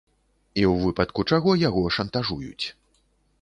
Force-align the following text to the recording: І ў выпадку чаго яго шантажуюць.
І 0.61 0.63
ў 0.71 0.73
выпадку 0.85 1.25
чаго 1.33 1.53
яго 1.67 1.83
шантажуюць. 1.99 2.65